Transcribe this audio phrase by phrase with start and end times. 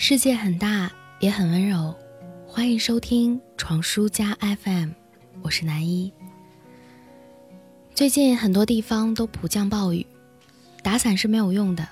[0.00, 0.88] 世界很大，
[1.18, 1.92] 也很温柔。
[2.46, 4.32] 欢迎收听闯书家
[4.62, 4.90] FM，
[5.42, 6.12] 我是南一。
[7.96, 10.06] 最近很多地方都普降暴雨，
[10.84, 11.86] 打伞是没有用的。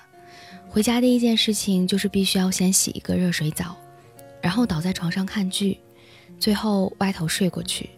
[0.68, 3.76] 回家第一件事情就是必须要先洗一个热水澡，
[4.40, 5.76] 然后倒在床上看剧，
[6.38, 7.90] 最后歪头睡过去。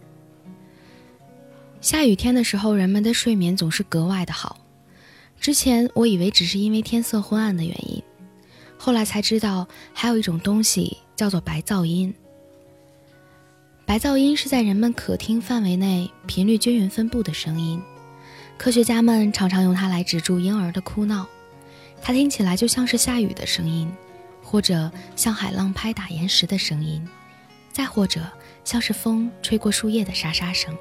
[1.83, 4.59] 下雨天的时候，人们的睡眠总是格外的好。
[5.39, 8.03] 之前我以为只是因为天色昏暗的原因，
[8.89, 12.15] 后来才知道还有一种东西叫做白噪音。
[13.85, 17.83] 白噪音是在人们可听范围内频率均匀分布的声音，
[18.57, 21.27] 科学家们常常用它来止住婴儿的哭闹，
[22.01, 23.93] 它听起来就像是下雨的声音，
[24.43, 27.07] 或者像海浪拍打岩石的声音，
[27.71, 28.23] 再或者
[28.65, 30.75] 像是风吹过树叶的沙沙声。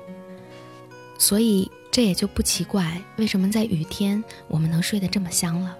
[1.20, 1.70] 所以。
[1.90, 5.76] 这也就不奇怪，为什么在雨天我们能睡得这么香了。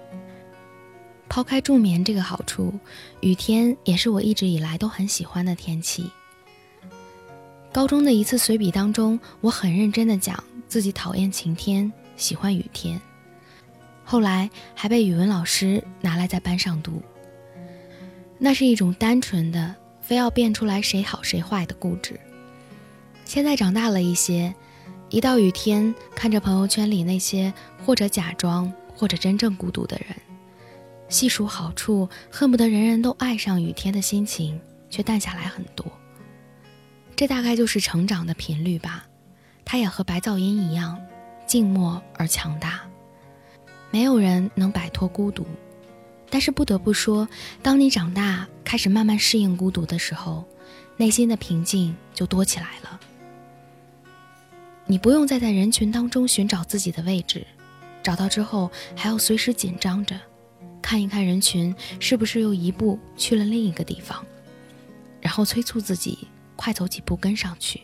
[1.28, 2.72] 抛开助眠这个好处，
[3.20, 6.10] 雨天也是我一直以来都很喜欢的天气。
[7.72, 13.00] 高中的一次随笔当中，我很认真的讲自己讨厌晴天，喜欢雨天。
[14.04, 17.02] 后来还被语文老师拿来在班上读。
[18.38, 22.18] 那是一种单纯的，非要变出来谁好谁坏的固执。
[23.24, 24.54] 现在长大了一些。
[25.10, 27.50] 一到雨天，看着朋友圈里那些
[27.82, 30.14] 或者假装或者真正孤独的人，
[31.08, 35.86] 细数好处，恨不得人人都爱上雨天的心情，却淡下来很多。
[37.16, 39.06] 这大概就是成长的频率吧。
[39.64, 40.98] 它也和白噪音一样，
[41.46, 42.80] 静默而强大。
[43.90, 45.46] 没有人能摆脱孤独，
[46.30, 47.28] 但是不得不说，
[47.62, 50.46] 当你长大，开始慢慢适应孤独的时候，
[50.96, 53.00] 内心的平静就多起来了。
[54.86, 57.46] 你不用再在人群当中寻找自己的位置，
[58.02, 60.18] 找到之后还要随时紧张着，
[60.88, 64.24] 看一看人群是不是又一步去了另一个地方，
[65.20, 66.26] 然后催促自己
[66.56, 67.82] 快走几步跟上去。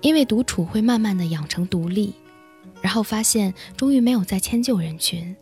[0.00, 2.12] 因为独处会慢慢的养成独立，
[2.82, 5.36] 然后发现终于没有再迁就人群，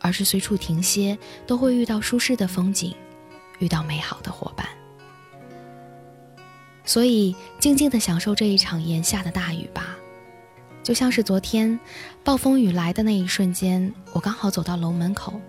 [0.00, 2.94] 而是随处停歇，都会遇到舒适的风景，
[3.58, 4.64] 遇到美好的伙伴。
[6.84, 9.98] 所以，静静的享受这一场炎夏的大雨吧，
[10.82, 11.78] 就像是昨天
[12.24, 15.40] 暴风雨来的那一瞬间，我刚好走到楼门口。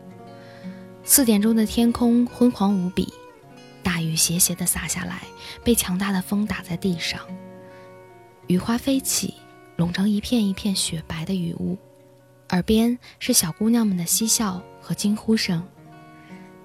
[1.04, 3.12] 四点钟的天空昏黄无比，
[3.82, 5.24] 大雨斜斜的洒下来，
[5.64, 7.20] 被强大的风打在地上，
[8.48, 9.34] 雨花飞起，
[9.78, 11.78] 拢成一片一片雪白的雨雾，
[12.50, 15.66] 耳边是小姑娘们的嬉笑和惊呼声，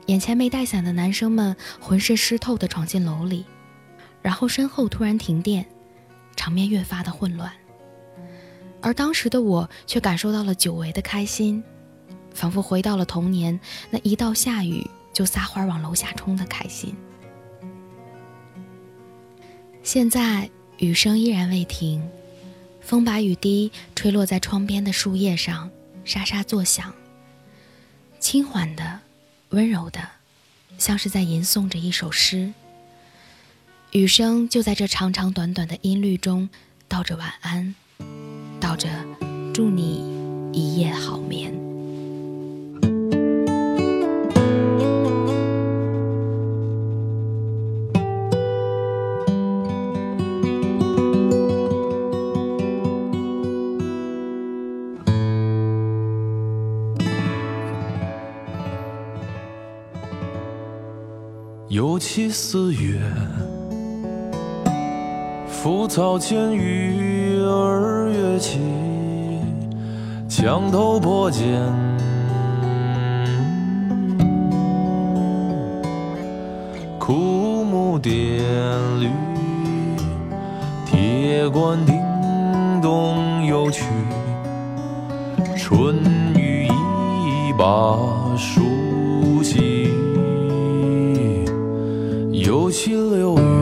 [0.07, 3.47] 眼前没带伞的男生们浑身湿透的闯进楼里。
[4.21, 5.67] 然后身后突然停电，
[6.35, 7.53] 场面越发的混乱。
[8.85, 11.65] 而当时的我却感受到了久违的开心，
[12.35, 13.59] 仿佛回到了童年
[13.89, 16.95] 那一到下雨就撒欢往楼下冲的开心。
[19.83, 22.07] 现在雨声依然未停，
[22.83, 25.71] 风把雨滴吹落在窗边的树叶上，
[26.05, 26.93] 沙沙作响。
[28.21, 29.01] 轻缓的，
[29.49, 30.07] 温柔的，
[30.77, 32.53] 像是在吟诵着一首诗。
[33.93, 36.51] 雨声就在这长长短短的音律中，
[36.87, 37.75] 道着晚安，
[38.75, 38.89] 道着
[39.53, 40.03] 祝你
[40.53, 41.55] 一夜好眠。
[61.69, 63.01] 又起四月。
[65.47, 68.59] 浮草间，鱼儿跃起，
[70.29, 71.45] 墙头破茧，
[76.99, 78.13] 枯木点
[79.01, 79.09] 绿，
[80.87, 81.95] 铁罐叮
[82.83, 83.85] 咚有曲，
[85.57, 85.97] 春
[86.37, 87.97] 雨一把
[88.37, 89.89] 梳洗，
[92.33, 93.54] 又起六。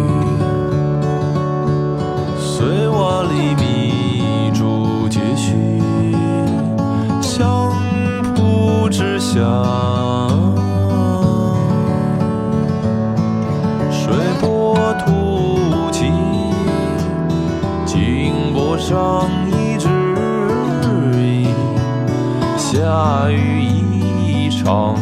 [24.65, 24.95] 长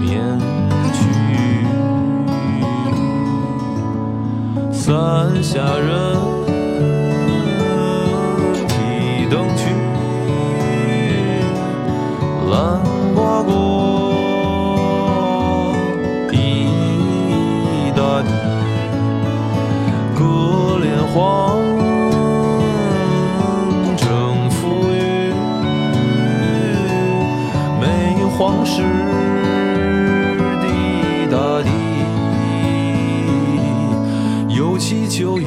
[0.00, 0.38] 眠
[0.94, 1.00] 去。
[4.72, 6.16] 三下人
[8.68, 9.62] 提灯去。
[12.50, 12.80] 兰
[13.14, 13.79] 花果
[28.80, 28.88] 黄
[30.38, 30.66] 时的
[31.30, 31.68] 大地，
[34.54, 35.38] 又起九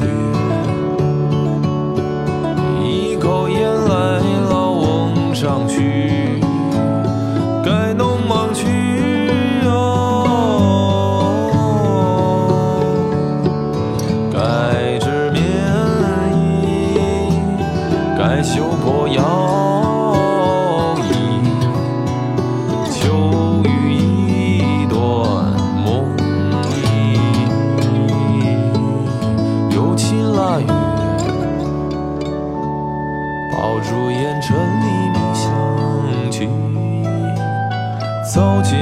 [38.23, 38.79] 早见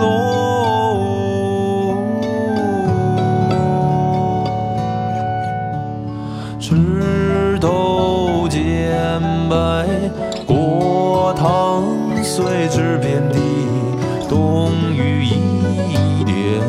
[0.00, 0.20] 落。
[6.60, 9.86] 枝头渐白，
[10.46, 11.84] 果糖
[12.22, 13.38] 随之遍地，
[14.28, 16.60] 冬雨一点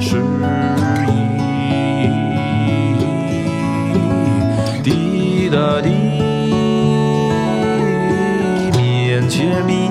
[0.00, 0.22] 诗
[1.08, 1.10] 意。
[4.82, 5.90] 滴答滴，
[8.76, 9.90] 面前明